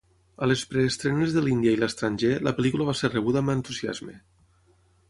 A 0.43 0.47
les 0.51 0.63
preestrenes 0.69 1.35
de 1.35 1.43
l'Índia 1.47 1.75
i 1.77 1.79
l'estranger, 1.83 2.33
la 2.49 2.55
pel·lícula 2.61 2.89
va 2.89 2.99
ser 3.03 3.13
rebuda 3.19 3.45
amb 3.45 3.57
entusiasme. 3.57 4.19